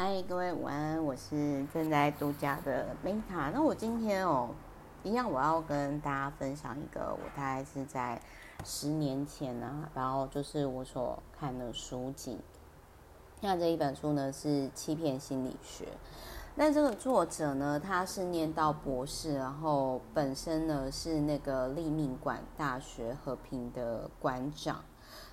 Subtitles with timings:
[0.00, 3.50] 嗨，各位午安，我是正在度假的 Meta。
[3.52, 4.50] 那我今天哦，
[5.02, 8.22] 一样我要跟大家分享一个我大概是在
[8.64, 12.38] 十年前呢，然后就是我所看的书籍。
[13.40, 15.84] 那这一本书呢是《欺骗心理学》。
[16.54, 24.84] 那这个作者呢，他是念到博士，然后本身呢是那个立命馆大学和平的馆长。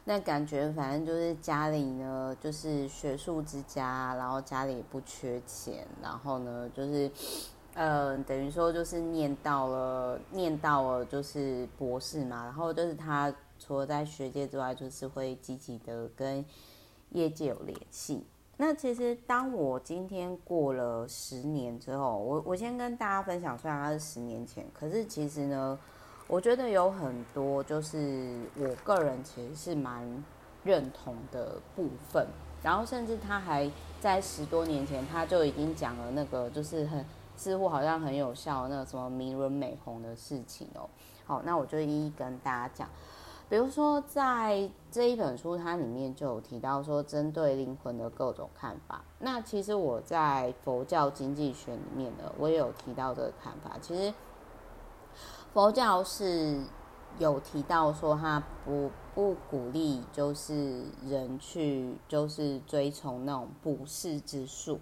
[0.08, 7.10] 那感觉反正就是家里呢，就是学术之家，然后家里也不缺钱，然后呢，就是，
[7.74, 16.46] 呃，等于说就是念到了，念到了就是博士嘛，然后就是他除了在学界之外，就是会积极的跟
[17.10, 18.24] 业界有联系。
[18.58, 25.80] 那其实当我今天过了十年之后，我我先跟大家分享，虽然他是十年前，可是其实呢。
[26.28, 30.24] 我觉得有很多，就是我个人其实是蛮
[30.64, 32.26] 认同的部分。
[32.64, 37.06] 然后甚至他还在十多年前，他就已经讲了那个，就是很
[37.38, 40.90] 似乎好像很有效那个什么名人美红的事情哦。
[41.26, 42.90] 好，那我就一一跟大家讲。
[43.48, 49.04] 比如说，在这一本书，它里面就有提到说，针对灵魂的各种看法。
[49.20, 53.78] 那其实我在佛教经济学里面呢，我也有提到这个看法。
[53.80, 54.12] 其实。
[55.56, 56.60] 佛教是
[57.18, 64.82] 有提到说，他不不鼓励，就是人去就是追从那种不世之术，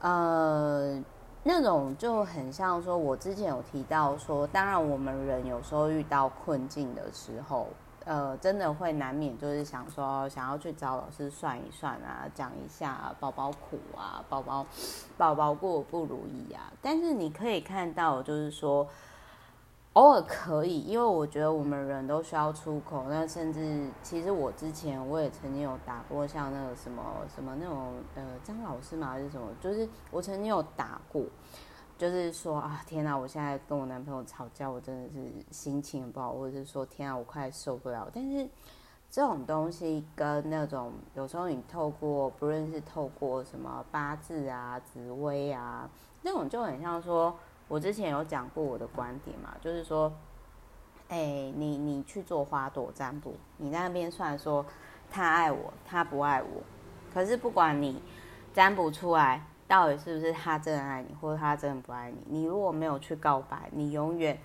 [0.00, 1.02] 呃，
[1.44, 7.68] 那种就很像说，我之前有提到说，当然我们人有时候遇到困境的时候，
[8.04, 14.66] 呃，真的会难免就是想说，想要去找老师算一算啊，讲一下宝宝苦啊，宝宝
[15.16, 18.86] 宝宝过不如意啊，但是你可以看到，就是说。
[19.94, 23.06] 偶尔可以，因为我觉得我们人都需要出口。
[23.08, 27.02] 那甚至其实我之前我也曾经有打过像那个什么
[27.34, 31.24] 什么那种呃张老师嘛还是什么，就是我曾经有打过，
[31.98, 38.08] 就是说啊天哪，我现在跟我男朋友吵架，我真的是心情不好，或者是说天啊我快受不了。
[38.14, 38.48] 但是
[39.10, 45.90] 这种东西跟那种有时候你透过不论是透过什么八字啊、紫微啊，
[46.22, 47.36] 那种就很像说。
[47.70, 50.12] 我之前有讲过我的观点嘛，就是说，
[51.06, 54.66] 哎、你你去做花朵占卜，你在那边算说
[55.08, 56.62] 他爱我，他不爱我，
[57.14, 58.02] 可是不管你
[58.52, 64.36] 占卜出来到底是不是他真的爱你，或者他真的不爱你，你如果没有去告白，你永远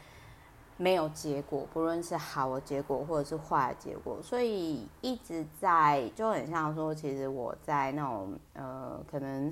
[0.77, 9.51] 没有结果，不论是好的结果或者是坏的结果，所以一直在就很像说，其实我在那种呃可能。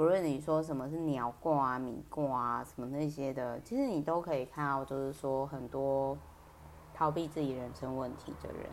[0.00, 6.16] 不论你说什么是鸟卦啊、米卦啊什么那些的，其实你都可以看到，就是说很多
[6.94, 8.70] 逃避自己人生问题的人，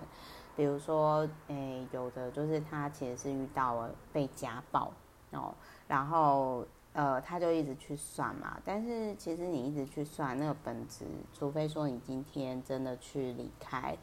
[0.56, 4.90] 比如说，诶，有的就是他其实是遇到了被家暴
[5.34, 5.54] 哦，
[5.86, 13.98] 然后呃，他就一直去算嘛，但是其实你一直去算那个本质，除非说你今天真的去离开，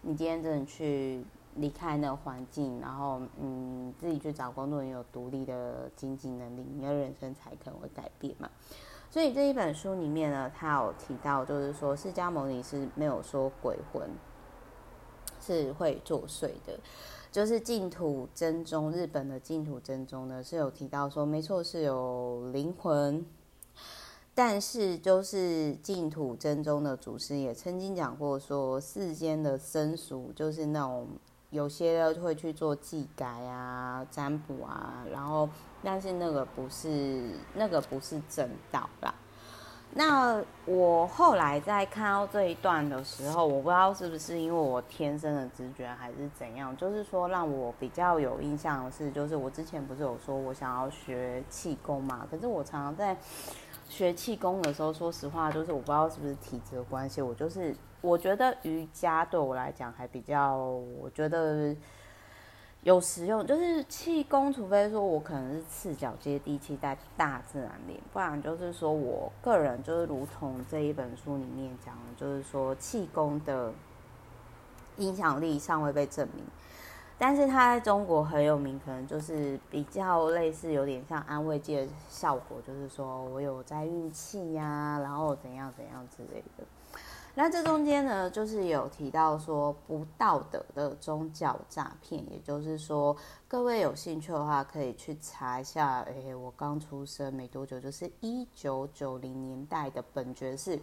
[0.00, 1.22] 你今天真的去。
[1.56, 8.48] 离开那个环境，然后嗯，自己去找工作，你有独立的经济能力，你的人生才可能会改变嘛。
[9.10, 14.08] 所以这一本书里面呢，他有提到，就是说释迦牟尼是没有说鬼魂
[15.38, 16.80] 是会作祟的，
[17.30, 23.26] 就是净土真宗日本的净土真宗呢是有提到说，没错是有灵魂，
[24.34, 31.08] 但是就是净土真宗的祖师也曾经讲过说，世间的生俗就是那种。
[31.52, 35.46] 有些会去做祭改啊、占卜啊，然后
[35.82, 39.14] 但是那个不是那个不是正道啦。
[39.94, 53.14] 那我后来在看到这一段的时候，我不知道是不是因为我天生的直觉还是怎样，就是说让我比较有印象的是，就是我之前不是有说我想要学气功嘛，可是我常常在
[53.90, 57.76] 学气功的时候，说实话，就是我不知道是不是体质的关系，我就是。
[58.02, 61.74] 我觉得瑜伽对我来讲还比较，我觉得
[62.82, 63.46] 有实用。
[63.46, 73.72] 就是气功，除非说我可能是赤脚接地气，在大自然里，不然就是说我个人就是如同这一本书里面讲的，就是说气功的
[74.96, 76.44] 影响力尚未被证明，
[77.16, 86.64] 但是它在中国很有名，可能就是比较类似，有点像安慰剂的效果，就是说我有在运气呀，然后怎样怎样之类的。
[87.34, 93.16] 那这中间呢，就是有提到说不道德的宗教诈骗，也就是说，
[93.48, 96.00] 各位有兴趣的话，可以去查一下。
[96.02, 100.78] 诶，我刚出生没多久，就是一九九零年代的本爵士，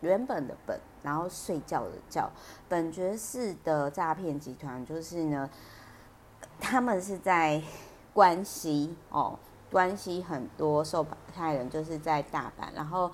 [0.00, 2.28] 原本的本，然后睡觉的觉，
[2.68, 5.48] 本爵士的诈骗集团，就是呢，
[6.58, 7.62] 他们是在
[8.12, 9.38] 关西哦。
[9.70, 13.10] 关西很多受害人就是在大阪，然后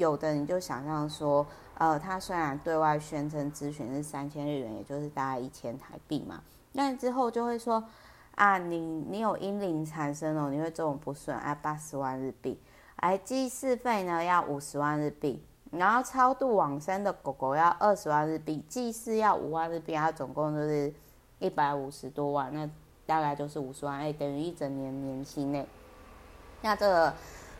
[0.00, 6.42] 有的你就想象说，呃，他虽然对外宣称咨询是三千日元，也就是大概一千台币嘛，
[6.74, 7.84] 但之后就会说，
[8.34, 12.58] 啊，你你有阴灵产生哦，你会这种不顺，啊，八十万日币，
[12.96, 20.90] 哎，祭祀费呢要五十万日币，然后超度往生的狗狗要二十万日币，祭祀要五万日币，它总共就是
[21.38, 22.68] 一百五十多万，那
[23.04, 25.66] 大概就是五十万，哎，等于一整年年薪内。
[26.62, 27.14] 那这个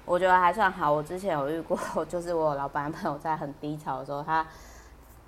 [0.04, 0.92] 我觉得还算好。
[0.92, 4.44] 我之前有遇过， 就是我老板朋友在很低潮的时候，他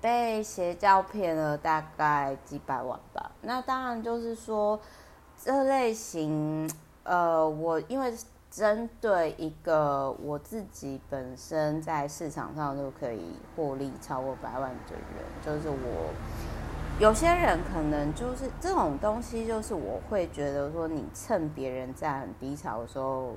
[0.01, 3.31] 被邪教骗了大概几百万吧。
[3.41, 4.77] 那当然就是说，
[5.41, 6.69] 这类型，
[7.03, 8.13] 呃，我因为
[8.51, 16.11] 针对一个我自己本身在市场上就可以获利超过百万的人，就是我。
[16.99, 23.31] 有些人可能就是这种东西，就是我会觉得说，你趁别人在很低潮的时候。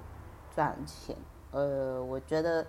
[0.57, 1.15] 赚钱，
[1.51, 2.67] 呃，我觉得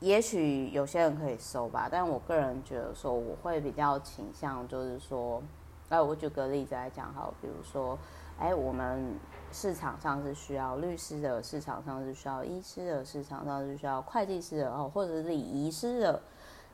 [0.00, 5.42] 也许有些人可以收吧，但我个人觉得说，我会比较倾向就是说，
[5.88, 7.98] 哎，我举个例子来讲好，比如说，
[8.38, 9.18] 哎，我们
[9.50, 16.22] 市场上是需要律师的，市场上是需要医师的，市场上是需要会计师的，哦，或者是礼仪师的，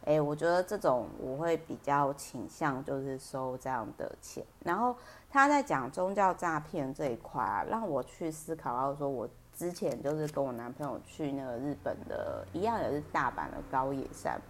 [0.07, 4.45] 哎，我觉得这种我会比较倾向就是收这样的钱。
[4.65, 4.97] 然后
[5.29, 9.29] 他在讲宗教诈骗这一块啊，让我去思考到说我。
[9.61, 14.41] 之前就是跟我男朋友去那个日本的，一样也是大阪的高野山，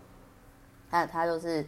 [0.88, 1.66] 他他就是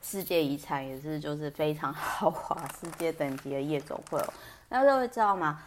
[0.00, 4.32] 世界遗产，也是就是非常 豪华、世界等级的夜总会哦。
[4.68, 5.60] 那各位知道吗？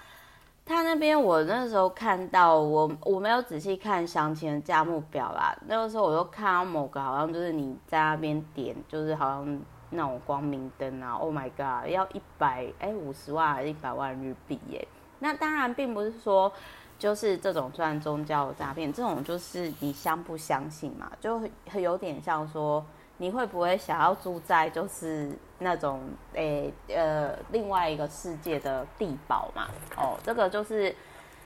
[0.66, 5.54] 他那边我那时候看到，我我没有仔细看详情的价目表啦。
[5.68, 14.88] 那个时候我就看到某个好像就是你在那边点，就是好像那种光明灯啊，Oh my god，要一百哎五十万还是一百万日币耶？
[15.20, 16.54] 那当然并不是说。
[17.00, 21.12] 就是这种算宗教诈骗，这种就是你相不相信嘛？
[21.22, 21.42] 就
[21.76, 22.84] 有点像说，
[23.18, 26.02] 你会不会想要住在就是那种
[26.34, 29.68] 诶、呃另外一个世界的地堡嘛？
[29.96, 30.96] 哦，这个就是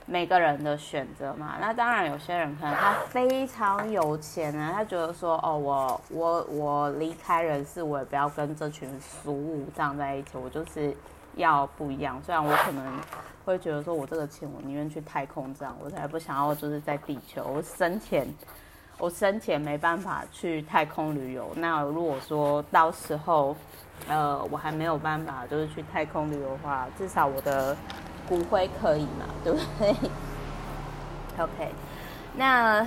[0.06, 1.57] 每个人的选择嘛。
[1.59, 10.95] 那当然，有些人可能他非常有钱啊，他觉得说哦，我我我离开人世，我也不要跟这群俗物葬在一起，我就是。
[11.36, 13.00] 要不一样，虽然我可能
[13.45, 17.44] 会觉得说，我这个钱我宁愿去太空这样，我才不想要就是在地球。
[17.45, 18.28] 我生前，
[18.98, 21.51] 我生前没办法去太空旅游。
[21.56, 23.56] 那如果说到时候，
[24.07, 27.75] 呃，我还没有办法就是去太空旅游的话，至少我的
[28.28, 29.95] 骨灰可以嘛，对不对？
[31.39, 31.74] OK，
[32.36, 32.86] 那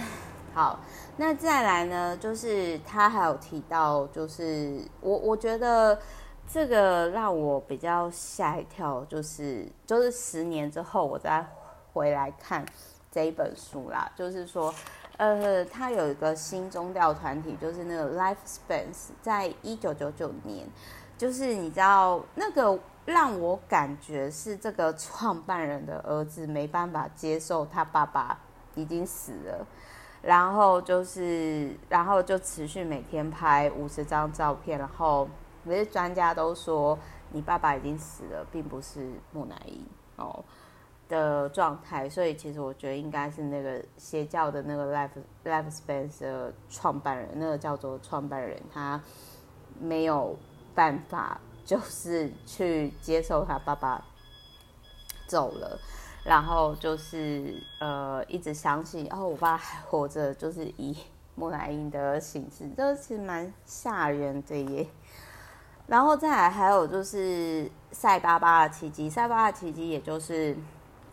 [0.52, 0.78] 好，
[1.16, 5.98] 那再来呢，就是他还有提到，就是我我觉得。
[6.46, 11.44] 这个让我比较吓一跳，就是就是十年之后我再
[11.92, 12.64] 回来看
[13.10, 14.08] 这一本书啦。
[14.14, 14.72] 就是说，
[15.16, 20.64] 呃，他有一个新宗教团体，就是那个 Life Space，在一九九九年，
[21.18, 28.38] 就是你知道那个让我感觉是这个创办人的儿子没办法接受他爸爸
[28.76, 29.66] 已经死了，
[30.22, 35.28] 然后就是然后就持续每天拍五十张照片，然后。
[35.64, 36.98] 可是专家都说，
[37.30, 39.80] 你爸爸已经死了，并不是木乃伊
[40.16, 40.44] 哦
[41.08, 45.10] 的状态，所以其实我觉得应该是那个邪教的那个 Life
[45.44, 49.00] Life Space 的创办人，那个叫做创办人，他
[49.78, 50.36] 没有
[50.74, 54.04] 办法，就是去接受他爸爸
[55.26, 55.78] 走了，
[56.24, 60.96] 然后就是呃一直相信哦，我爸还活着，就是以
[61.34, 64.86] 木乃伊的形式，这其实蛮吓人的耶。
[65.86, 69.10] 然后再来，还有就是塞巴巴的奇迹。
[69.10, 70.56] 塞巴巴的奇迹，也就是，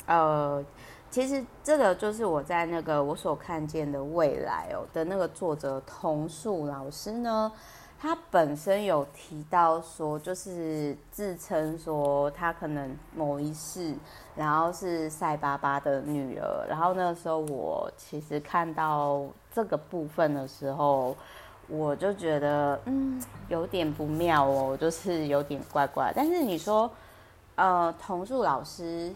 [0.05, 0.63] 呃，
[1.09, 7.51] 其实这个就是我在那个我所看见的未来哦的那个作者桐树老师呢，
[7.99, 13.93] 他本身有提到说，就是自称说他可能某一世，
[14.37, 16.65] 然后是塞巴巴的女儿。
[16.69, 19.21] 然后那个时候我其实看到
[19.53, 21.13] 这个部分的时候。
[21.73, 26.11] 我就觉得，嗯，有点不妙哦，就是有点怪怪。
[26.13, 26.91] 但是你说，
[27.55, 29.15] 呃，桐树老师，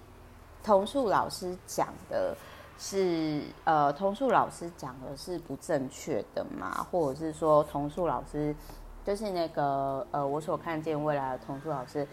[0.63, 2.33] 桐树老师讲的
[2.77, 6.88] 是，呃，桐树老师讲的是不正确的吗？
[6.89, 8.55] 或者是说，桐树老师
[9.03, 12.07] 就是那个，呃，我所看见未来的桐树老师，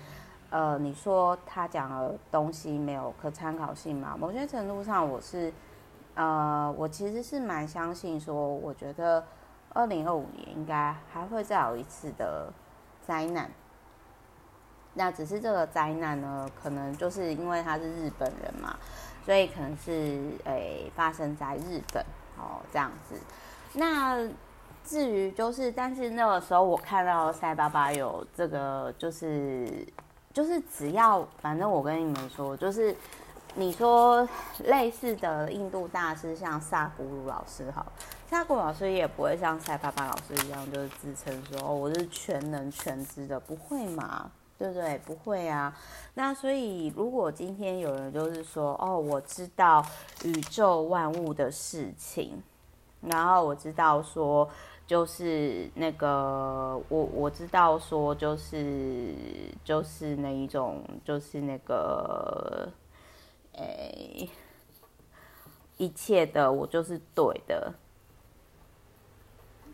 [0.50, 4.16] 呃，你说他讲的东西没有可参考性吗？
[4.18, 5.52] 某些程度上，我是，
[6.16, 9.22] 呃，我其实是蛮相信说，我觉得。
[9.74, 12.52] 二零二五年应该还会再有一次的
[13.06, 13.50] 灾难，
[14.94, 18.76] 那只是这个灾难呢，可能就是因为他是日本人嘛，
[19.24, 22.04] 所以可能是诶、发生在日本
[22.38, 23.16] 哦这样子。
[23.74, 24.28] 那
[24.84, 29.86] 至于就是，但是那个时候我看到塞巴巴有这个，就是
[30.32, 32.94] 就是只要反正我跟你们说，就是
[33.54, 34.28] 你说
[34.64, 37.86] 类似的印度大师，像萨古鲁老师好，
[38.32, 44.30] 萨古鲁老师也不会像赛爸爸老师一样，就是自称说哦我是全能全知的，不会嘛？
[44.58, 44.96] 对不对？
[45.04, 45.76] 不会啊。
[46.14, 49.84] 那所以如果今天有人就是说哦，我知道
[50.24, 52.42] 宇宙万物的事情，
[53.02, 54.48] 然后我知道说。
[54.84, 59.14] 就是那个，我我知道说，就是
[59.64, 62.68] 就是那一种，就是那个，
[63.52, 64.28] 诶、
[65.78, 67.72] 一切的我就是对的。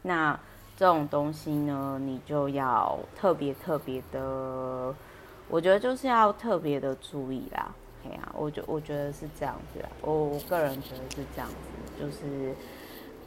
[0.08, 0.40] 那
[0.76, 4.92] 这种东西呢，你就要特别特别的，
[5.48, 7.72] 我觉得就是要特别的注意啦。
[8.04, 11.54] 哎呀、我觉我觉得是这样子啦，我我个人觉得是这样子，
[12.00, 12.54] 就是。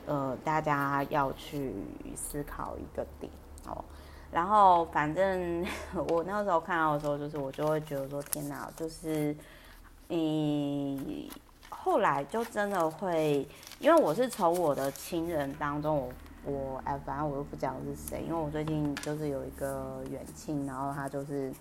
[0.07, 1.71] 呃，大家要去
[2.15, 3.31] 思考一个点
[3.67, 3.85] 哦。
[4.31, 5.63] 然后，反正
[6.09, 9.33] 我那时候看到的时候，就是我就会觉得说：“天哪！”就是，
[10.09, 11.29] 嗯，
[11.69, 13.47] 后来就真的会，
[13.79, 16.11] 因为我是从我的亲人当中，我
[16.45, 21.51] 我哎，反正我都不讲是谁，因为我最近就是有一个远亲，然后他就是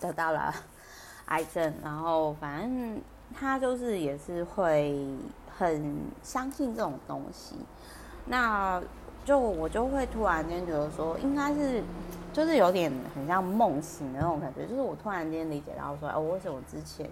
[0.00, 0.54] 得到了
[1.26, 3.00] 癌症，然后反正
[3.34, 5.06] 他就是也是会。
[5.54, 7.54] 很相信这种东西，
[8.24, 8.82] 那
[9.22, 11.84] 就我就会突然间觉得说，应该是
[12.32, 17.08] 就是有点很像梦醒的那种感觉，就是我突然间理解到说，哦，为什么之前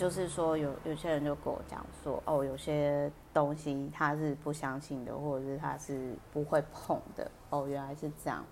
[0.00, 8.44] 就是说有有些人就跟我讲说，哦，有些东西他是不相信的，或者是他是不会碰的，哦，原来是这样。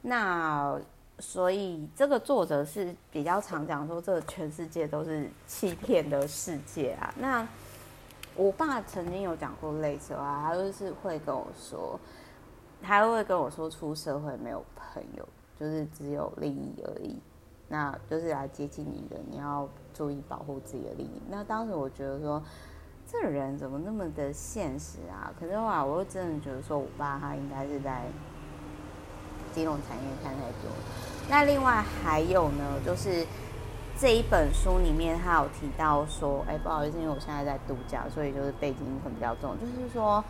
[0.00, 0.80] 那
[1.18, 7.46] 所以这个作者是比较常讲说，这个全世界都是欺骗的世界啊，那。
[8.34, 12.00] 我爸曾经有讲过类似的话，他就是会跟我说，
[12.80, 15.28] 他会跟我说，出社会没有朋友，
[15.60, 17.20] 就是只有利益而已。
[17.68, 19.68] 那就是来接近你的，你要
[20.02, 21.22] 注意保护自己的利益。
[21.30, 22.42] 那当时我觉得说，
[23.06, 25.32] 这人怎么那么的现实啊？
[25.38, 28.02] 可是话，我又真的觉得说，我爸他应该是在
[29.54, 30.70] 金融产业看太多。
[31.30, 33.24] 那另外还有呢，就是。
[34.00, 39.54] 这一本书里面，他有提到说，哎，不好意思，因为我现在在度假，所以就是背景音会比较重。
[39.60, 40.24] 就是说，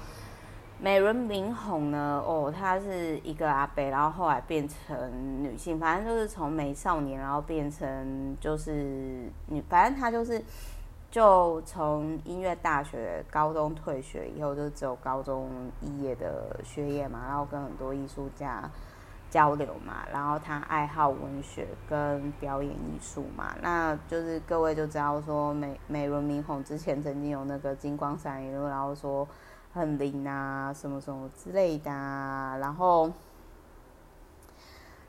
[0.82, 10.42] 美轮明宏呢，哦，她是一个阿伯，然后后来变成女性，反正就是从美少年，然后变成就是女，反正她就是
[11.08, 15.48] 就从音乐大学高中退学以后，就只有高中
[15.80, 18.68] 毕业的学业嘛，然后跟很多艺术家。
[19.30, 29.26] 交流嘛，然后他爱好文学跟表演艺术嘛，那就是各位就知道说美美轮明宏之前曾经有那个金光闪一路，然后说
[29.72, 33.10] 很灵啊什么什么之类的啊，然后，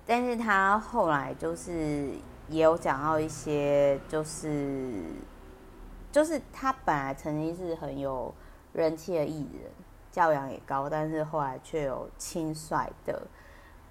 [0.05, 2.10] 但是他后来就是
[2.50, 5.03] 也有讲到一些，就是
[6.12, 8.34] 就是他本来曾经是很有
[8.74, 9.72] 人气的艺人，
[10.12, 13.27] 教养也高，但是后来却有轻率的。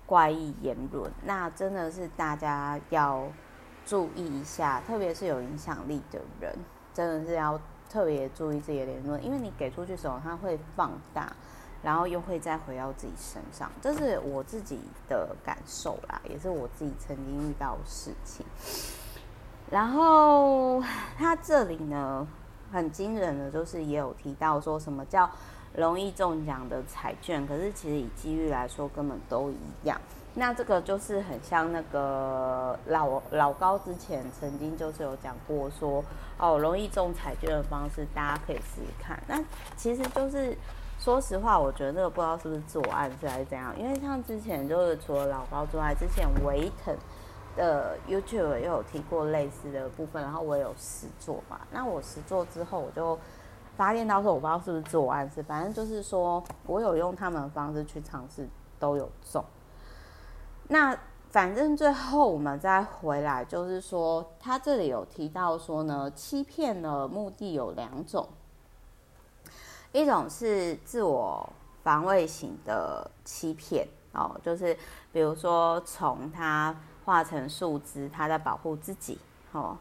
[0.04, 3.22] 怪异言论，那真的是大家要
[3.86, 6.54] 注意一下，特别是有影响力的人，
[6.92, 7.58] 真的是要
[7.92, 11.32] 特别注意自己的言论，因为你给出去的时候，它会放大，
[11.82, 18.46] 然后又会再回到自己身上，这是我自己的感受啦，也是我自己曾经遇到的事情。
[19.70, 20.82] 然后
[21.18, 22.26] 他这里呢，
[22.72, 25.30] 很惊人的就是也有提到说什么叫。
[25.74, 29.98] 容易中奖的彩券，可是其实以几率来说，根本都一样。
[30.34, 36.02] 那这个就是很像那个老老高之前曾经就是有讲过说，
[36.38, 39.22] 哦，容易中彩券的方式，大家可以试试看。
[39.26, 39.42] 那
[39.76, 40.56] 其实就是
[40.98, 46.96] 说实话，我觉得那个不知道是不是做暗示还是怎样，因为像之前就是除了老高之外，之前维腾
[47.56, 51.60] 的 YouTube 也有提过类似的部分，然后我有实做嘛。
[51.70, 53.18] 那我实做之后，我就。
[53.74, 58.46] 发现到时候我不知道是不是自我暗示，反正就是说我有用他们的方式去尝试，
[58.78, 59.42] 都有中。
[60.72, 60.98] 那
[61.30, 68.26] 反正最后我们再回来，就是说他这里有提到说呢，欺骗的目的有两种，
[69.92, 71.52] 一种是自我
[71.82, 74.74] 防卫型的欺骗哦，就是
[75.12, 76.74] 比如说从它
[77.04, 79.18] 化成树枝，它在保护自己
[79.52, 79.76] 哦。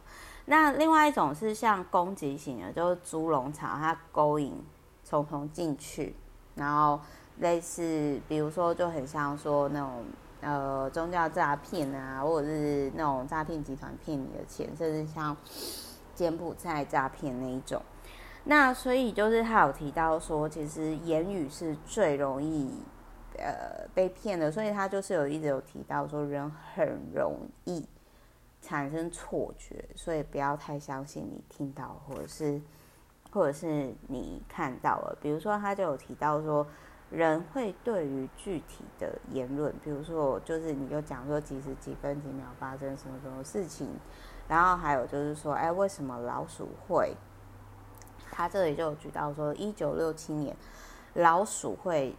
[0.46, 4.62] 那另外一种是像攻击型的，就是猪笼草，它勾引
[5.06, 6.14] 虫虫进去，
[6.56, 7.00] 然后
[7.38, 10.04] 类似，比如说就很像说那种
[10.42, 15.36] 呃宗教诈骗啊，或者是那种诈骗集团骗你的钱，甚至像
[16.14, 17.82] 柬埔寨诈骗那一种。
[18.44, 22.72] 那所以就是他有提到说，其实言语是最容易
[23.38, 27.88] 呃被骗的，所以他就是有一直有提到说，人很容易
[28.60, 32.60] 产生错觉，所以不要太相信你听到或者是
[33.32, 35.16] 或者是你看到了。
[35.22, 36.66] 比如说，他就有提到说，
[37.12, 43.90] 人会对于具体的言论，比如说就是你就讲说几时几分几秒发生什么什么事情，
[44.48, 47.14] 然后还有就是说，哎，为什么老鼠会？
[48.32, 50.56] 他这里就有举到说，一九六七年，
[51.16, 52.16] 老鼠会，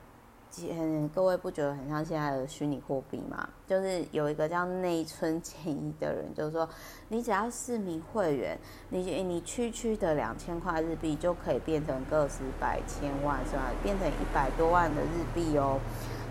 [0.60, 3.48] 嗯，各位不觉得很像现在的虚拟货币吗？
[3.66, 6.68] 就是有一个叫内村健一的人，就是说，
[7.08, 8.58] 你只要四名会员，
[8.90, 13.70] 你你区区的两千块日币就可以变成个十百千万，是吧？
[13.82, 15.80] 变成一百多万的日币哦。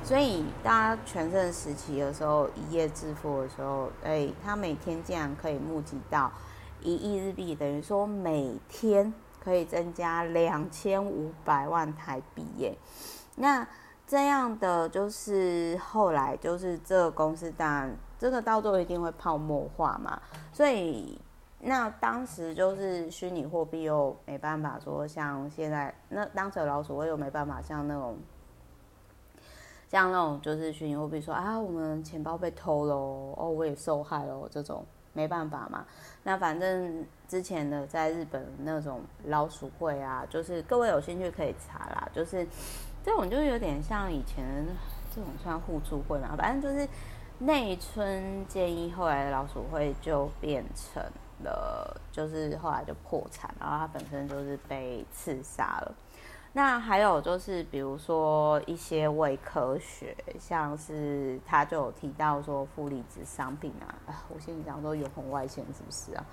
[0.04, 6.32] 所以大家全盛时期的时候，一夜致富的时候，哎，他每天竟然可以募集到
[6.82, 9.14] 一亿日币，等于说每天。
[9.44, 12.78] 可以增加两千五百万台币耶，
[13.38, 13.68] 那
[14.12, 21.18] 这样的就是后来就是这个公司当然这个到最后一定会泡沫化嘛，所以
[21.62, 28.18] 那当时就是虚拟货币又没办法说像现在那当时的老鼠会又没办法像那种
[29.88, 34.86] 像那种就是虚拟货币说啊我们钱包被偷了哦，我也受害了这种。
[35.14, 35.86] 没办法嘛，
[36.24, 42.48] 那反正之前的在日本那种老鼠会啊，就是各位有兴趣可以查啦，就是
[43.04, 44.46] 这种就有点像以前
[45.14, 46.88] 这种算互助会嘛，反正就是
[47.40, 51.04] 内村健一后来的老鼠会就变成
[51.44, 55.96] 了，就是后来就破产，然后他本身就是被刺杀了。
[56.54, 63.88] 那还有就是，比如说一些伪科学，像是他就有提到说负离子商品啊，
[64.28, 66.26] 我先讲说有红外线是不是啊？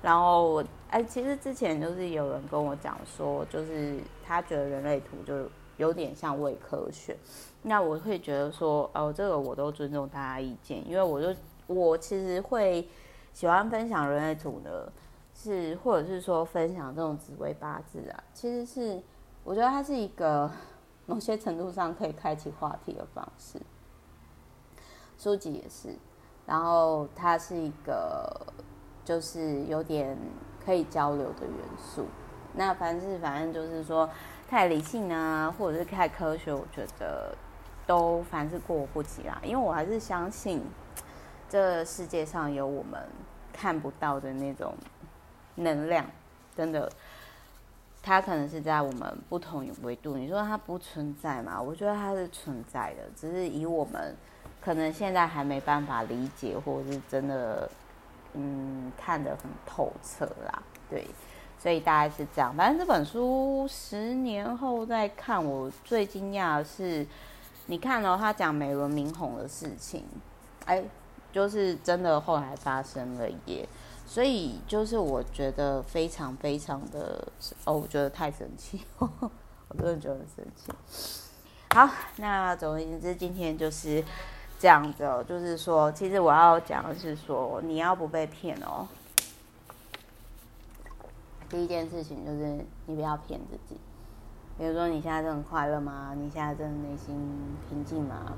[0.00, 7.16] 然后哎，其实之前就是有人跟我讲说，就是他觉得人类图就有点像伪科学。
[7.62, 12.88] 那我会觉得说，哦，这个我都尊重大家意见，因为我就我其实会
[13.32, 14.92] 喜欢分享人类图的，
[15.34, 19.02] 是或者是说分享这种紫微八字啊，其实是。
[19.44, 20.50] 我觉得它是一个
[21.06, 23.60] 某些程度上可以开启话题的方式，
[25.16, 25.94] 书籍也是，
[26.44, 28.28] 然后它是一个
[29.04, 30.18] 就是有点
[30.64, 32.06] 可以交流的元素。
[32.54, 34.10] 那凡是反正就是说
[34.48, 37.34] 太理性啊，或者是太科学，我觉得
[37.86, 39.38] 都凡事过不及啦。
[39.42, 40.62] 因为我还是相信
[41.48, 43.00] 这世界上有我们
[43.52, 44.74] 看不到的那种
[45.54, 46.06] 能量，
[46.56, 46.90] 真的。
[48.02, 51.60] 它可能是在我们不同维度，你说它不存在嘛？
[51.60, 54.14] 我觉得它是存在的，只是以我们
[54.60, 57.68] 可能现在还没办法理解，或者是真的
[58.34, 60.62] 嗯看得很透彻啦。
[60.88, 61.04] 对，
[61.58, 62.54] 所以大概是这样。
[62.56, 67.06] 反正这本书十年后再看，我最惊讶的是，
[67.66, 70.04] 你看哦，他讲美轮明宏的事情，
[70.64, 70.84] 哎，
[71.32, 73.68] 就是真的后来发生了耶。
[74.08, 77.26] 所以就是我觉得非常非常的
[77.64, 80.70] 哦，我觉得太神奇， 我真的觉得很神奇。
[81.74, 84.04] 好，那总而言之，今天就是
[84.60, 88.86] 这样子哦，就是说，其实我要讲的是说，你要不被骗哦。
[91.48, 93.80] 第一件事情就是你不要骗自己，
[94.58, 96.14] 比如说你现在真的很快乐吗？
[96.16, 97.16] 你现在真的内心
[97.68, 98.34] 平静吗？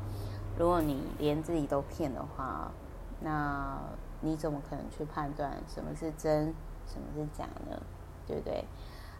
[0.58, 2.70] 如果你连自己都骗的话，
[3.20, 3.78] 那。
[4.20, 6.52] 你怎么可能去判断什么是真，
[6.88, 7.80] 什么是假呢？
[8.26, 8.64] 对不对？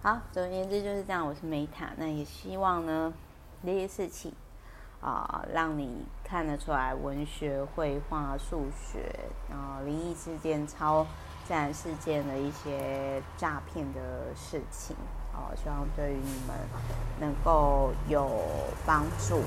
[0.02, 1.24] 好，总而言之就是这样。
[1.24, 3.14] 我是梅塔，那也希望呢，
[3.64, 4.32] 这些事情
[5.00, 9.14] 啊，让你看得出来文学、绘画、数学
[9.50, 11.06] 啊，灵异事件、超
[11.46, 14.00] 自然事件的一些诈骗的
[14.34, 14.96] 事情
[15.32, 16.56] 哦，希望对于你们
[17.20, 18.28] 能够有
[18.86, 19.40] 帮助。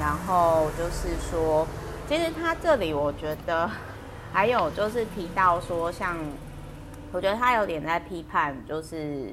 [0.00, 1.66] 然后就是说，
[2.08, 3.70] 其实他这里我觉得。
[4.32, 6.16] 还有就是提到说，像
[7.12, 9.32] 我觉得他有点在批判，就是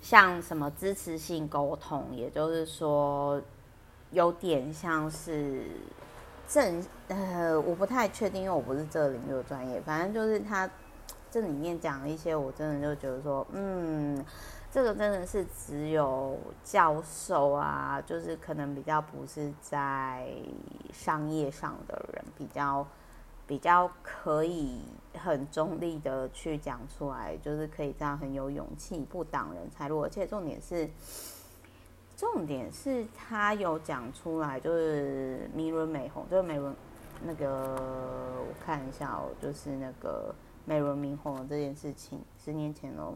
[0.00, 3.38] 像什么支持性沟通，也就是说
[4.10, 5.64] 有点像是
[6.48, 9.80] 正呃，我不太确定，因为我不是这个领域的专业。
[9.80, 10.68] 反正就是他
[11.30, 14.24] 这里面讲一些，我真的就觉得说，嗯，
[14.70, 20.28] 这个真的是只有教授啊，就是可能比较不是在
[20.92, 22.86] 商业上的人比较。
[23.48, 24.80] 比较可以
[25.16, 30.02] 很中立的去讲出来，就是可以这样很有勇气，不挡人财路。
[30.02, 30.90] 而且重点是，
[32.16, 36.74] 重点是他有讲出来，就是米伦美红，就是美伦
[37.22, 37.76] 那个，
[38.38, 43.14] 我看一下哦，就是那个美轮明红这件事情，十年前哦，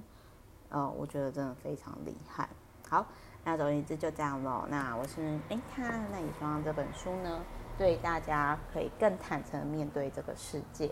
[0.69, 2.47] 呃，我觉得真的非常厉害。
[2.89, 3.07] 好，
[3.43, 4.67] 那总而言之就这样喽。
[4.69, 5.83] 那我是哎他，
[6.13, 7.41] 那也希望这本书呢，
[7.79, 10.91] 对大家可以更坦诚面对这个世界。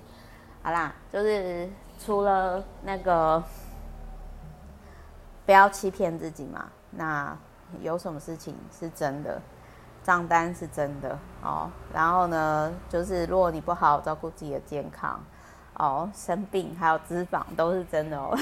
[0.63, 1.69] 好啦，就是
[1.99, 3.43] 除了那个
[5.45, 6.71] 不要欺骗自己嘛。
[6.91, 7.37] 那
[7.83, 9.41] 有什么事情是真的？
[10.03, 11.71] 账单是真的哦。
[11.93, 15.23] 然后呢，就是如果你不好好照顾自己的健康，
[15.75, 18.35] 哦，生病还有脂肪都是真的哦。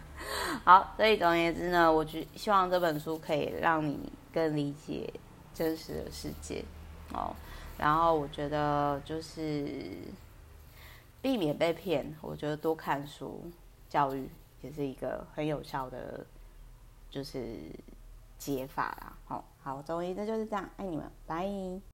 [0.64, 5.12] 好，所以总而言之呢，我就希望这本书可以让你更理解
[5.52, 6.64] 真实的世界
[7.12, 7.34] 哦。
[7.76, 9.66] 然后我觉得就是
[11.20, 13.50] 避免被骗，我觉得多看书，
[13.88, 14.30] 教育
[14.62, 16.24] 也是一个很有效的，
[17.10, 17.58] 就是
[18.44, 19.16] 解法啦。
[19.24, 21.82] 好，好，总而言之就是这样，爱你们，拜。